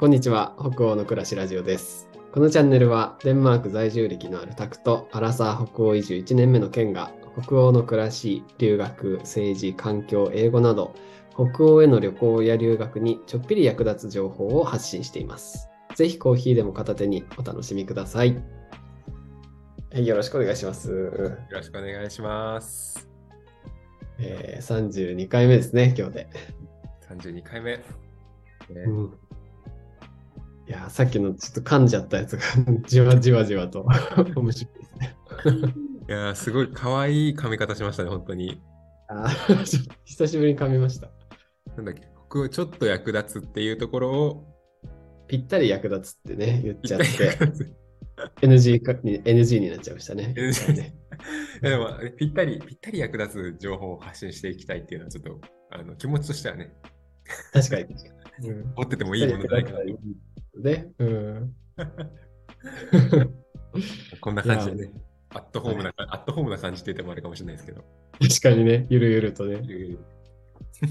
[0.00, 2.08] こんにちは、北欧の暮らしラジオです。
[2.32, 10.94] このチャンネルは、デンマーク在住歴のあるタクと、アラサー北欧移住1年目のケンが、北欧の暮らし、留学、政治、環境、英語など、
[11.34, 15.68] 北欧への旅行や留学にちょっぴり役立つ情報を発信しています。
[15.96, 18.42] ぜひコーヒーでも片手にお楽しみください。
[19.92, 20.90] はい、よろしくお願いします。
[20.90, 21.10] よ
[21.50, 23.06] ろしくお願いします。
[24.18, 26.30] えー、32回目ですね、今日で。
[27.06, 27.76] 32回目。
[27.76, 27.82] ね
[28.86, 29.29] うん
[30.70, 32.42] いやー、さっきのちょっと噛んじゃったやつが
[32.86, 33.84] じわじわじわと
[34.36, 35.16] 面白いですね。
[36.08, 38.62] いやー、すごい可愛い髪型しましたね、本当に。
[39.08, 39.28] あ
[40.04, 41.10] 久しぶりに噛みました。
[41.76, 44.44] なんだっけ、僕、ちょっと役立つっていうところを
[45.26, 50.34] ぴったり役立つってね、言っちゃって、NG かに NG になっちゃいましたね。
[50.34, 50.94] ね
[51.62, 55.40] でも、ぴったり、ぴったり役立つ情報を発信していきたいっていうのは、ちょっと
[55.70, 56.72] あの気持ちとしてはね、
[57.52, 57.82] 確かに。
[57.82, 57.90] うん
[58.76, 59.78] 持っててもいいものじゃないかな
[60.62, 60.68] と。
[60.68, 61.54] で、うん。
[64.20, 64.92] こんな感じでね、
[65.30, 67.84] アットホームな、アットホームな感じって言ってもあれかもしれないですけど。
[68.20, 69.62] 確かにね、ゆるゆるとね。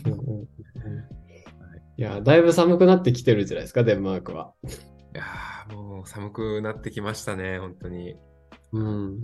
[0.06, 0.48] うんうんうん
[1.98, 4.54] いや、だいぶ寒くなってきてるじゃないですか、デンマークは。
[4.64, 4.68] い
[5.18, 8.16] やー、もう寒くなってきましたね、本当に。
[8.72, 9.22] うん。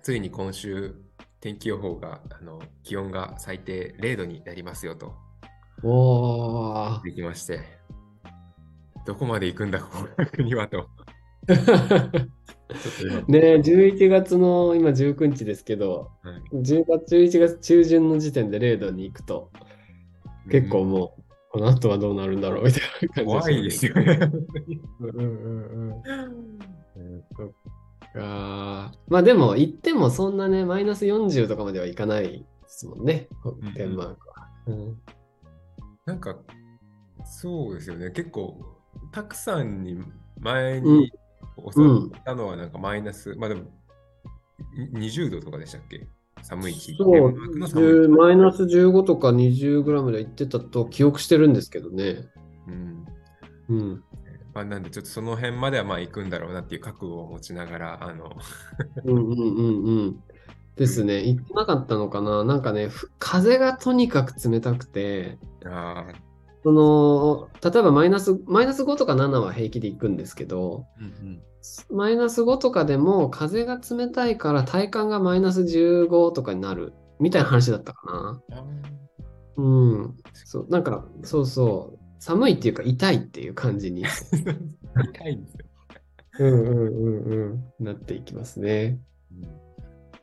[0.00, 0.94] ついに今週、
[1.40, 5.14] 天気予報が、あの気温が最低0度になりますよと
[5.82, 7.02] おー。
[7.02, 7.60] できまして、
[9.06, 10.88] どこまで行くんだ、この国はと。
[13.28, 19.50] ね11月の今19日ですけど、はい10月、11月中旬の時点で0度に行くと、
[20.50, 24.18] 結構もう、この後はどうなるんだろうみたいな感じ怖いですよね。
[25.00, 26.02] うんうんうん
[26.96, 27.24] うん。
[27.36, 27.52] そっ
[28.14, 28.92] か。
[29.08, 33.28] まあでも、行ってもそんなね、マイナス40とかまではいかないですもんね、
[33.62, 34.48] んデンマークは。
[34.66, 35.00] うん
[36.06, 36.36] なんか、
[37.24, 38.10] そうですよね。
[38.10, 38.60] 結構、
[39.12, 39.98] たくさんに
[40.40, 41.12] 前に
[41.74, 43.62] 教わったのは、なんかマイナス、まあでも、
[44.92, 46.06] に20度とかでしたっけ？
[46.42, 46.94] 寒い日。
[46.96, 52.26] そうマークの寒い10マイナス15とか20グラムで行ってたと記憶してるんですけどね。
[52.68, 53.04] うん
[53.68, 54.04] うん。
[54.52, 58.36] まあ、なんで、ちょっとその辺まではまあ行くんだろうなっていう覚悟を持ちながら、あの、
[59.04, 60.22] うんうんうんうん。
[60.76, 61.24] ですね。
[61.24, 62.44] 行ってなかったのかな？
[62.44, 66.14] なんかね、ふ風がとにかく冷たくて、あー
[66.64, 71.40] その、例えばマイナス、マイナス5とか7は平気で行くんですけど、うん
[71.90, 78.64] マイナス5とかでも風が冷たいから体感がマイナス15とかになるみたいな話だったかうん、あな。
[79.56, 80.16] うん。
[80.34, 81.98] そう、なんか、そうそう。
[82.18, 84.10] 寒いっていうか痛いっていう感じに、ー
[85.14, 85.66] 痛いんですよ。
[86.40, 88.98] うんうんうんうん、なっていきますね。
[89.32, 89.42] うん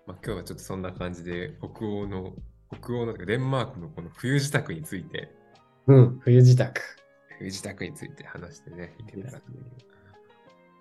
[0.06, 2.34] まあ、今日はちょっとそんな感じで、北欧の、
[2.72, 5.32] 北欧の、デンマークのこの冬支度について、
[5.88, 6.72] うん、冬支度。
[7.40, 9.64] 冬支度について話してね、いけたらと思い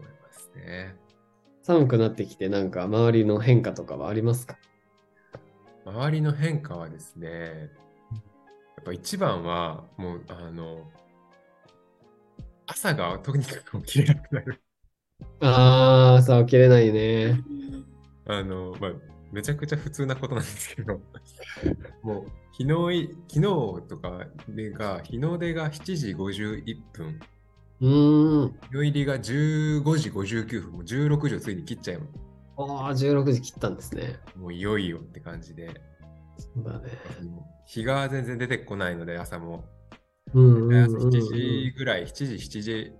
[0.02, 0.94] ますね。
[1.62, 4.56] 寒くなってきて、なんか周りの変化とかはありますか？
[5.86, 10.90] 周りの変化はですね、やっぱ一番は、もう、あの、
[12.66, 14.62] 朝がとにかく起きれなくなる。
[15.40, 17.40] あー、朝起きれないね。
[18.26, 18.92] あの、まあ、
[19.32, 21.00] めちゃくちゃ普通なことなんですけど、
[22.02, 22.26] もう、
[22.58, 23.40] 昨日い、昨日
[23.88, 27.20] とかでが、日の出が7時51分、
[27.80, 28.48] うーん。
[28.48, 32.12] 日の入りが15時59分、もう16時をついに切っちゃいます。
[32.56, 34.18] あー、16時切ったんですね。
[34.36, 35.80] もういよいよって感じで、
[36.36, 36.90] そうだね。
[37.66, 39.64] 日が全然出てこないので、朝も。
[40.34, 42.92] うんうん朝うんうん7時ぐらい、7時、7時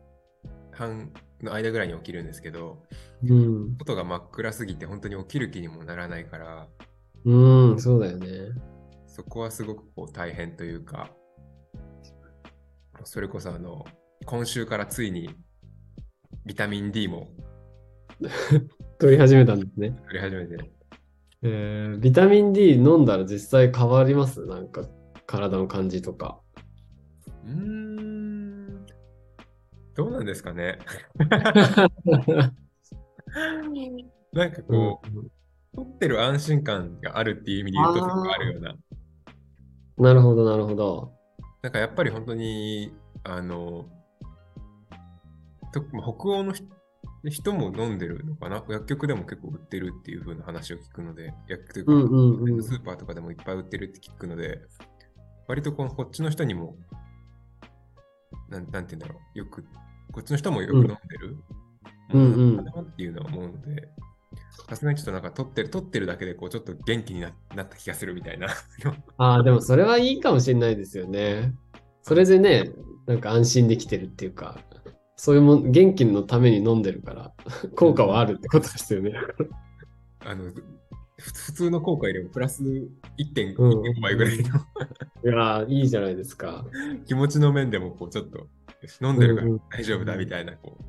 [0.80, 2.82] 半の間ぐらいに起きるんですけど、
[3.22, 3.76] うん。
[3.78, 6.68] 外が真っ暗すぎて本当に起きる気にもならないから、
[7.24, 8.26] うん、そうだよね。
[9.06, 11.10] そこはすごくこう大変というか、
[13.04, 13.84] それこそあの、
[14.24, 15.34] 今週からついに
[16.46, 17.28] ビタミン D も
[18.98, 19.90] 取り始めたんですね。
[20.06, 20.70] 取り始めて、
[21.42, 24.44] えー、ビタミン D 飲んだら実際変わります？
[24.46, 24.86] なんか
[25.26, 26.40] 体の感じとか。
[27.44, 27.79] うーん、
[30.00, 30.78] どうなんですかね。
[34.32, 35.06] なんかこう、
[35.76, 38.74] 取ってる安心感があるっていう意味で言うと、あるような。
[39.98, 41.12] なるほど、なるほど。
[41.60, 42.94] なんかやっぱり本当に、
[43.24, 43.90] あの、
[45.70, 46.64] とまあ北欧の人
[47.28, 48.64] 人も飲んでるのかな？
[48.70, 54.62] 薬局でも結構売ってるっていう風な話を聞くので、薬局というか、うんうんうんスーパーとかでもいっぱい売ってるって聞くので、
[55.46, 56.76] 割とこのこっちの人にも、
[58.48, 59.66] なんなんて言うんだろう、よく、
[60.12, 61.36] こっちの人もよく飲んでる、
[62.12, 63.88] うんうんものなのかなっていうのは思うので、
[64.68, 68.48] さすがにちょっとなんか取ってる、取ってるだけでこうちょっと元気にななった気がするみたいな。
[69.18, 71.54] ああ、でもそれはいいかもしれないですよね。
[72.02, 72.72] それでね、
[73.06, 74.58] なんか安心できてるっていうか。
[75.22, 77.32] そういうもん、元気のために飲んでるから、
[77.76, 79.12] 効果はあるってことですよね。
[80.24, 80.54] あの、ふ
[81.18, 84.48] 普通の効果よりもプラス1.5うん倍ぐらいのい
[85.24, 86.64] やー、いいじゃないですか。
[87.06, 88.48] 気持ちの面でも、こう、ちょっと、
[89.02, 90.84] 飲んでるからうんうん大丈夫だみたいな、こう。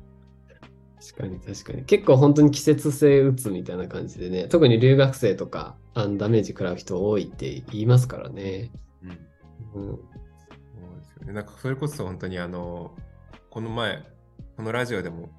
[1.02, 1.84] 確かに確かに。
[1.84, 8.70] 結構本当に季節性うつみたいな感じでね、特に留学生とかあのダメージ食らう人多いって言いますからね。
[9.74, 9.96] うんうん。
[9.96, 10.00] そう
[10.96, 11.32] ですよね。
[11.32, 12.94] なんかそれこそ本当にあの、
[13.50, 14.04] この前、
[14.56, 15.30] このラジオでも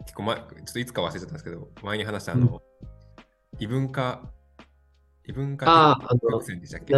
[0.00, 2.60] 結構前、ちょっといつか忘れちゃったんですけど、前に話したあの、
[3.60, 4.32] 異文化、
[5.26, 6.94] 異文化あーあの曲線でしたっけ？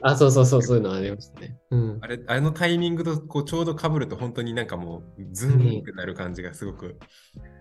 [0.00, 1.58] あ、そうそうそう、そういうのありましたね。
[1.70, 1.98] うん。
[2.00, 6.98] あれ、あのタイミングとこうちょうど被ると本当になんかもうズンってなる感じがすごく、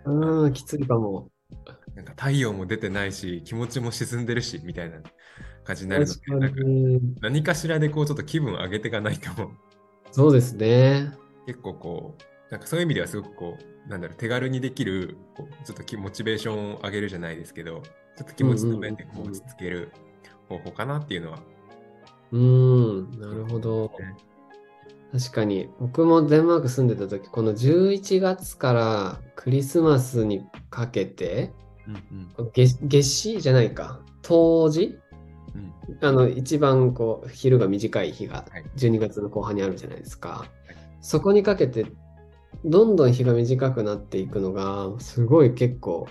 [0.05, 1.29] うん、きついかも。
[1.95, 4.97] なんか太陽も出てないし、気持ちも沈んでるし、みたいな
[5.63, 7.19] 感じになるの確で、なんか。
[7.21, 9.29] 何かしらでこうちょっと気分上げていかないと、
[10.11, 11.11] そうですね。
[11.45, 17.83] 結構こう、なんかそういう意味ではすごくこう、なんだろう、手軽にできる、こうちょっときモチベーションを上げるじゃないですけど、
[18.17, 19.91] ちょっと気持ちの面でこうんうんうんうんう落ち着ける
[20.49, 21.39] 方法かなっていうのは。
[22.31, 23.91] うん、なるほど。
[25.11, 31.53] 確かに、僕もデンマーク住んでた時、この11月からクリスマスにかけて、
[31.87, 34.99] うん月月始じゃないか、冬至？
[35.55, 35.73] うん。
[36.01, 38.65] あの、一番こう、昼が短い日がはい。
[38.75, 40.45] 12月の後半にあるじゃないですか。
[40.99, 41.85] そこにかけて、
[42.65, 46.07] どんどん日が短くなっていくのが、すごい結構、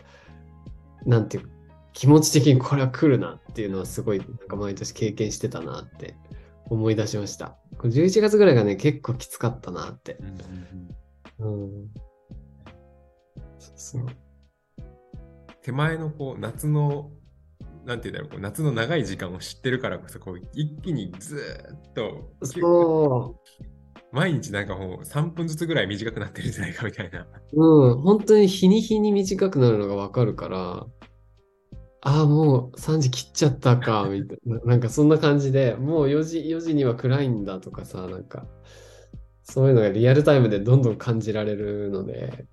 [1.04, 1.50] なんていう、
[1.94, 6.16] 気持ち的にこれは来るなっていうのはすごい、なんか毎年経験してたなって
[6.68, 7.56] 思い出しました。
[7.78, 10.18] これ11月ぐらいがね、結構きつかったなって。
[11.38, 11.70] うんうん。
[13.76, 14.06] そう
[15.62, 17.10] 手前のこう夏の、
[17.86, 23.60] なんていうんだろう、こう夏の長い時間を知ってるからこそ、こう一気にずーっと、そう。
[24.12, 27.26] 毎日なんかもう3分ずつぐらい短くなってるんじゃないかみたいな。
[27.52, 30.86] うん、本当に日に日に短くなるのがわかるから、
[32.06, 34.58] ああ、もう3時切っちゃったか、みたいな。
[34.60, 38.46] なんかそんな感じで、もう4時、4時には暗いんだとかさ、なんか、
[39.42, 42.46] そういうのがリアルタイムでどんどん感じられるので、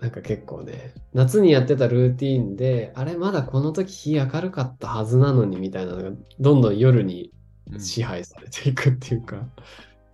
[0.00, 7.32] なんか結構ね、夏にやってたルーティーンで、あれ、まだこの時日明るかったはずなのにみたいなのが、どんどん夜に
[7.72, 9.48] うん支配されていくっていうか、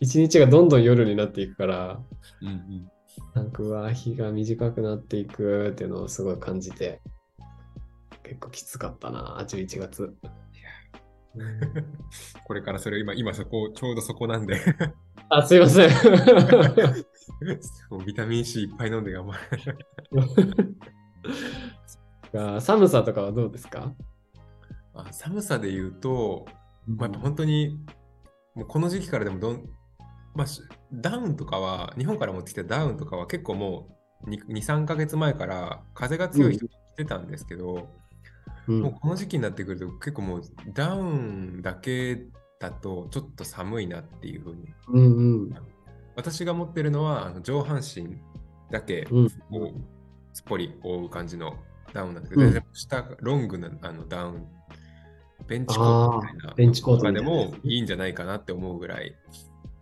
[0.01, 2.01] 一日がどんどん夜になっていくから、
[2.41, 2.91] うんうん
[3.35, 7.01] なんかうわ日が短くなっていくっていうのをすごい感じて
[8.29, 10.03] 結構きつかったな11月。
[10.03, 10.17] うん
[12.45, 14.57] これからそれ今、今そこ、ちょうどそこなんで
[15.31, 15.91] あすいません。
[18.05, 19.35] ビタミン C いっぱい飲んで頑張
[22.33, 22.57] る。
[22.57, 23.95] あ寒さとかはどうですか、
[24.95, 26.47] あ寒さで言うと、
[26.87, 27.79] まあ、本当に、
[28.55, 29.69] もうこの時期からでもどん、
[30.35, 37.85] まあ、しダウンとかは、日本から持ってきたダウンとかは結構もう2、3ヶ月前から風が強い人が来てたんですけど、うん
[38.73, 40.43] もうこの時期になってくると結構もう
[40.75, 42.27] ダウンだけ
[42.61, 44.69] だとちょっと寒いなっていうふうに。
[44.89, 45.55] うんうん。
[46.17, 48.19] 私が持ってるのはあの上半身
[48.71, 49.25] だけうん。
[49.27, 49.29] を
[50.33, 51.57] すっぽり覆う感じの
[51.93, 52.63] ダウンなんですけど、うん。
[52.73, 54.47] 下がロングなあのダウン、
[55.47, 59.17] ベンチコートみたいなベンチコートでもいいんじゃないかなって思うぐらい、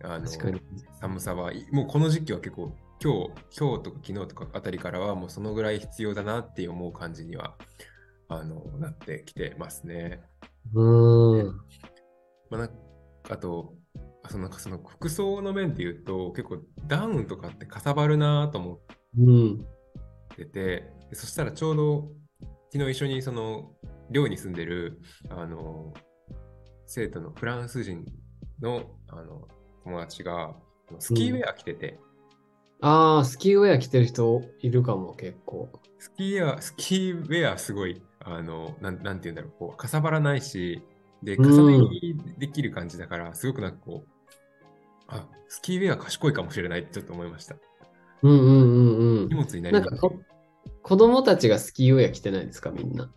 [0.03, 0.61] あの確かに。
[1.01, 3.29] 寒さは、もうこの時期は結構今日、
[3.59, 7.55] 今日とか昨日とかあたりからはもうそのぐらい必要だなって思う感じには
[8.29, 10.21] あのなってきてますね。
[10.73, 11.61] うーん。
[12.49, 12.69] まあ、
[13.29, 13.75] あと、
[14.23, 18.79] あそのなんかその服装の面で言うと結構ダウンとかってかさばるなと思っ
[19.19, 19.65] うん。
[20.35, 22.11] てて、でそしたらちょうど
[22.71, 23.71] 昨日一緒にその
[24.11, 25.93] 寮に住んでるあの
[26.85, 28.05] 生徒のフランス人
[28.61, 29.47] のあの
[29.83, 30.55] 友達が
[30.99, 31.99] スキーウェア着てて、
[32.81, 35.69] ああ、スキーウェア着てる人いるかも、結構。
[35.99, 40.81] スキーウェア、スキーウェアすごい、あの、なんなんて言うんだろう、こう、かさばらないし、
[41.23, 44.09] で、うん重ね着できる感じだから、すごくなんかこう、
[45.07, 47.55] あ、スキーウェア賢いかもしれないってちょっと思いました。
[48.23, 49.35] うんうんうんうん荷。
[49.35, 49.81] 物になり
[50.81, 53.09] 子供たちがスキーウェア着てないですか、みんな。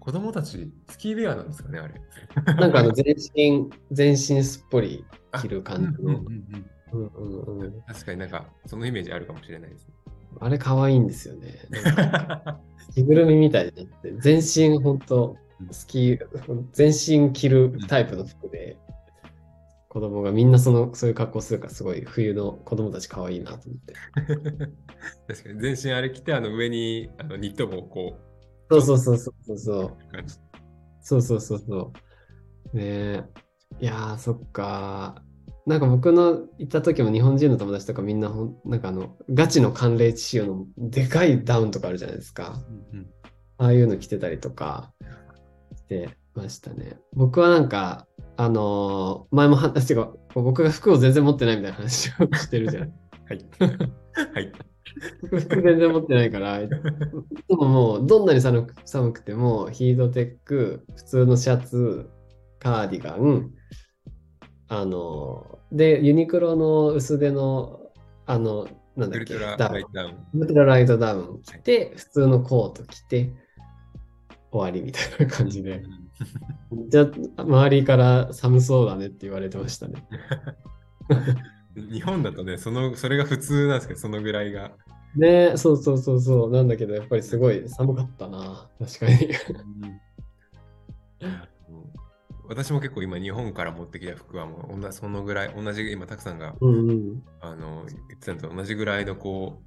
[0.00, 2.00] 子供たち、スキーウェアなんですかね、あれ。
[2.54, 5.04] なんかあの全身、全身すっぽり
[5.40, 6.20] 着る感じの。
[6.22, 7.45] うんうんうんうんうんうん
[7.96, 9.94] 確かになんか、そのイメージあるかもしれないですね。
[10.38, 11.54] あれ可愛いんですよね。
[12.94, 15.36] 着ぐるみみたいになって、全身ほんと
[15.70, 18.76] スキー、全身着るタイプの服で、
[19.88, 23.94] 子供がみんなそのそういう格好するからすごい冬の子供たち可愛いなと思って。
[25.26, 28.18] 確かに、全身あれ着て、あの上にあのニット帽をこ
[28.70, 29.96] そうそうそうそうそうそう。
[31.00, 31.92] そうそうそうそ
[32.74, 32.76] う。
[32.76, 33.24] ねえ。
[33.80, 35.22] いやー、そっか。
[35.66, 42.60] なんか僕の行った時も日本人の友達とかみんなほん、なんかあの、ガチの寒冷地仕様のでかいダウンとかあるじゃないですか。
[42.92, 43.06] うん
[43.58, 44.92] ああいうの着てたりとか
[45.74, 46.98] してましたね。
[47.14, 48.06] 僕はなんか、
[48.36, 52.92] あのー前も話が、僕が服を全然持ってないみたいな話をしてるじゃない。
[53.28, 53.38] はい。
[54.34, 54.52] はい。
[55.22, 56.68] 僕服全然持ってないから、で
[57.48, 62.10] ももうどんなに寒く寒くてもヒートテック、普通のシャツ、
[62.58, 63.50] カーディガン、
[64.68, 67.80] あの、で、ユニクロの薄手の、
[68.26, 70.26] あの、なんだっけ、ウルトラダウンライトダウン。
[70.34, 73.32] ウルトラライトダウン着て、普通のコート着て、
[74.50, 75.82] 終わりみたいな感じで。
[76.88, 77.02] じゃ
[77.36, 80.04] あ、周りから寒そうだねって言われてましたね。
[81.76, 84.72] 日本だとね、その、それが普通なんですけど、そのぐらいが。
[85.14, 86.50] ねそうそうそうそう。
[86.50, 88.68] なんだけど、やっぱりすごい寒かったな。
[88.78, 89.30] 確かに。
[92.48, 97.22] 私も結構今日本から持ってきた服はもう同じそのぐらい同じ今たくさんがうんうん。
[97.40, 99.62] あの言ってたのと同じぐらいのこ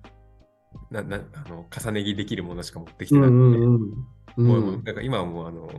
[0.91, 3.93] うななあの重ね着できるものしか持ってきてうなくて、んうん
[4.37, 4.47] うん。
[4.47, 5.69] もううんだから今はもうあの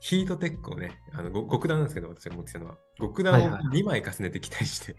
[0.00, 4.96] ヒートテックをねあのご極暖なんですけど私が持ってきたのは極暖をはいはい2枚重ねてきたりして、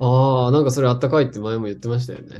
[0.00, 2.36] ああ、なんかそれあったかいって前も言ってましたよね。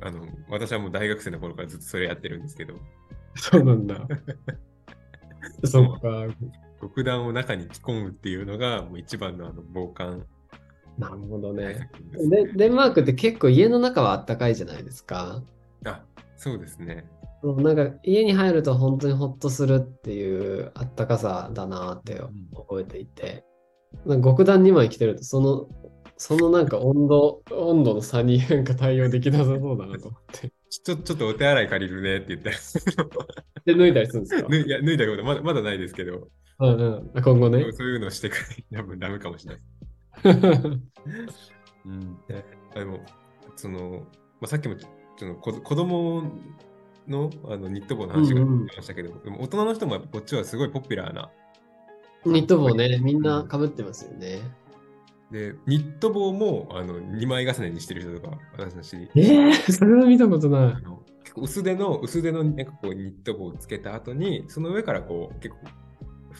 [0.00, 2.74] あの私はもう大学生の頃からずっとそれやってるんですけど
[3.36, 4.06] そうなんだ。
[5.64, 6.26] そっか。
[6.80, 10.26] 極暖を中に着込むっていうのがもう一番のあの防寒
[10.98, 11.74] なるほど対ね。
[11.74, 15.42] 策ですでデンマークって結構家の中はあったかいじゃないですか。
[15.86, 16.04] あ
[16.36, 17.08] そうですね。
[17.42, 23.44] なんか家に入ると本当にホッとするっていうあったかさだなってうん覚えていて、
[24.06, 25.68] なんか極暖2枚着てるとその
[26.18, 30.52] そのなんか温度温度の差になんか対応できなさそうだなと思って。
[30.68, 32.56] ちょちょっとお手洗い借りるねって言ったら
[33.64, 34.48] で脱いだりするんですか？
[34.50, 36.28] 脱いいや脱いだことまだまだないですけど、
[36.60, 37.10] うんうん。
[37.14, 37.66] あ今後ね。
[37.72, 39.62] そういうのしてくれ 多分ダメかもしれない。
[41.86, 42.18] うん、
[42.74, 43.00] あでも
[43.56, 44.06] その、
[44.40, 46.24] まあ、さっきもちょその子子供
[47.06, 51.30] のあのニット帽の話がうんうん出ましたけど、でも大人の人もやっぱこっちはすごいポピュラーな。
[52.24, 54.40] ニット帽ね、みんなかぶってますよね。
[55.30, 60.80] で、ニット帽もあの2枚重ねにしてる人とか、私の知りええそれは見たことないあ。
[60.80, 65.60] の結構薄手の薄手のなんかこうニット帽をつけた後に、その上からこう結構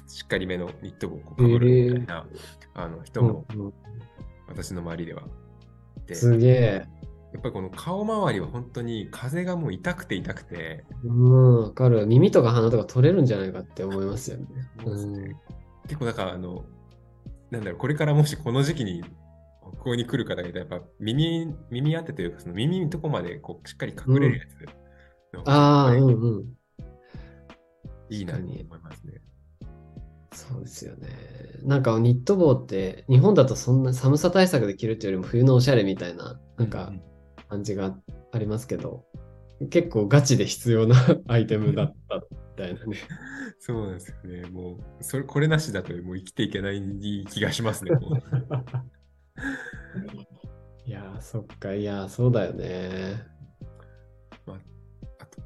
[0.07, 2.27] しっかりめのニット帽をかぶるみたいな、
[2.75, 3.73] あの人もうんうん
[4.49, 5.23] 私の周りでは。
[6.07, 6.87] で、すげえ。
[7.33, 12.07] やっぱりこの顔周りは本当に風がもう痛くて痛くて、うん、わかる。
[12.07, 14.47] 耳とか鼻とか取れるんじゃないかって思いますよね。
[14.85, 15.37] うん。
[15.83, 16.65] 結構だからあの、
[17.57, 19.03] なんだろう、これからもしこの時期に
[19.81, 26.45] 北欧に来る方がいたら、やっぱ耳、耳当てというか、その耳のとこまでこうしっかり隠れるやつの方がああ、うんうん。
[28.11, 29.23] りいいなと思いますね。
[30.33, 31.09] そうですよね。
[31.63, 37.03] なんかニット帽って日本だとそんな寒さ対策で着るっていうよりも冬のおしゃれみたいななんかうん
[37.49, 37.97] 感じが
[38.33, 39.05] ありますけど、
[39.71, 40.97] 結構ガチで必要な
[41.29, 42.97] アイテムだったみたいなね。
[43.61, 44.47] そうなんですよね。
[44.51, 46.83] もう、それ、これなしだともう生きていけない
[47.29, 47.93] 気がしますね。
[50.87, 53.25] いやー、そっか、いやー、そうだよね。
[55.19, 55.43] あと、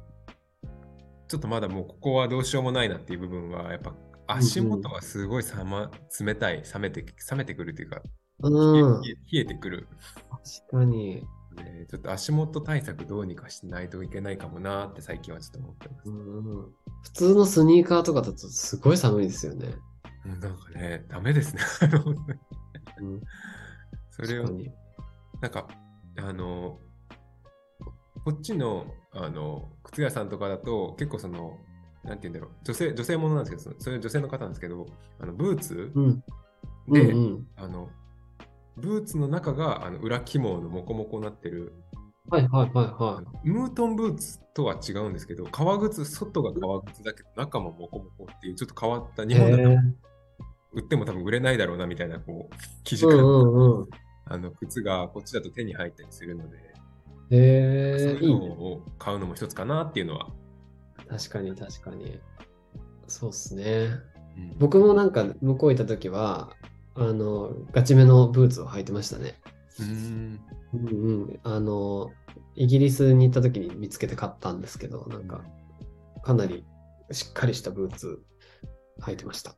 [1.27, 3.95] ちょっとまだもうここはどうしようもないなっていう部分は、やっぱ
[4.27, 8.01] 足元はすごいさま、冷たい、冷めて、冷めてくるというか、
[8.43, 9.87] うん、冷え冷えてくる。
[10.69, 11.25] 確かに。
[11.55, 16.09] ねちょっと足元対策どうにかしないといけないかもなって最近はちょっと思ってます。
[16.09, 19.67] うん、普通のスニーカーとかだとすごい寒いですよね。
[19.67, 19.91] うん
[20.39, 21.61] なんかね、ダメですね。
[23.01, 23.21] うん、
[24.11, 24.45] それを。
[25.41, 25.67] なんか、
[26.17, 26.79] あの、
[28.23, 31.57] こっちの、あの、靴屋さんとかだと、結構その、
[32.03, 34.85] なんて言うんだろう、女性、女性ものなんですけど、それ女性の方なんですけど、
[35.19, 36.23] あの、ブーツうん。
[36.89, 37.89] で、うんうん、あの、
[38.81, 41.73] ブーツの中があの裏起毛のモコモコになってる、
[42.29, 49.27] はいはいはいあはのムートンブーツとは違うんですけど、革靴、外が革靴だけど、中もモコモコっていう、ちょっと変わった、い。
[49.27, 49.63] 日本だと
[50.73, 53.87] 売っても多分売れないだろうなみたいな、こう、生地感、うんうんうん。
[54.25, 56.61] あの靴がこっちだと手に入ったりするので、へ
[57.31, 58.45] え、そういうの。
[58.53, 60.29] を買うのも一つかなっていうのは。
[61.09, 62.19] 確かに確かに。
[63.07, 63.63] そうっすね。
[64.37, 66.51] うん僕もなんか向こう行った時は、
[67.09, 69.35] あの、ガチめのブーツを履いてましたね。
[69.79, 70.39] うーん
[70.73, 71.39] うんうん。
[71.43, 72.11] あの、
[72.55, 75.43] イギリスに行った時に見つけて買ったんですけど、なんか、
[76.23, 76.65] かなり
[77.11, 78.21] しっかりしたブーツ
[79.01, 79.55] 履いてました。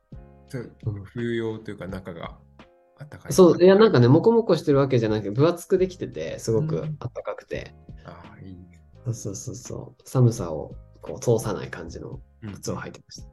[1.04, 2.38] 冬用というか中が
[2.98, 3.32] あったかい。
[3.32, 7.74] そう、いや、なんかね、モコモコしてるわけじゃなくて、分厚くできてて、すごくうんあったかくて、
[8.04, 8.56] ああ、いい。
[9.04, 13.28] そうそうそうそう、寒さをこう通さない感じのうん靴を履いてました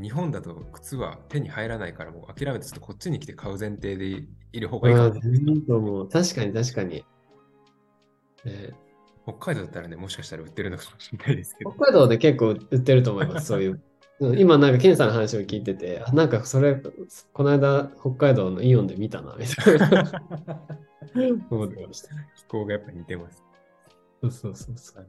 [0.00, 5.14] 日本だと靴は手に入らないから、もう諦めてちょっとこっちに来て買う前提でいる方がいいかあも。
[5.14, 6.08] ーいいと思う。
[6.08, 7.04] 確かに確かに。
[8.44, 8.84] えー
[9.26, 11.70] 北海道だったらね、もしかしたら売ってるのかもしれないですけど。
[11.72, 13.82] 北海道で結構売ってると思います、そういう。
[14.20, 16.74] う ん今なんかケンさんの話を聞いてて、あなんかそれ、
[17.32, 20.12] この間北海道のイオンで見たな、みたいな
[21.50, 22.08] 思ってました。
[22.36, 23.42] 気候がやっぱ似てます。
[24.20, 25.08] そうそうそうそう。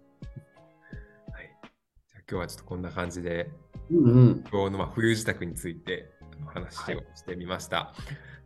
[2.29, 3.51] 今日はちょっとこんな感じで、
[3.91, 4.43] うんうん。
[4.43, 7.93] 北欧のまあ冬支度についてあの話をしてみました。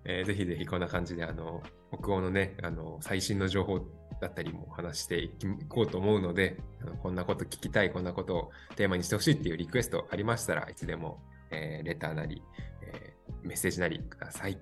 [0.06, 1.62] えーぜひぜひこんな感じであの
[1.94, 3.80] 北欧のねあの最新の情報
[4.22, 5.32] だったりもお話してい
[5.68, 11.22] こうと思うのであのこんなこと聞きたいこんなことをテーマにしてほしいっていうリクエストありましたらいつでも、
[11.52, 12.42] えーレターなり、
[12.82, 14.58] えーメッセージなりください。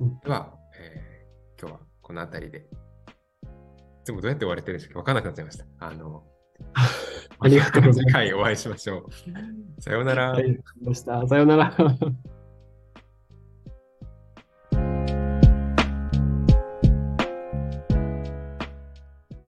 [0.00, 2.58] うんでは、えー今日はこの辺りで。
[2.58, 2.64] い
[4.04, 5.64] つもどうやって終われてるんですか分からなくなっちゃいました。
[5.80, 6.24] あの
[7.40, 9.08] ありがとうございます次回お会いしましょ
[9.78, 9.82] う。
[9.82, 10.34] さようなら。
[11.28, 11.74] さようなら。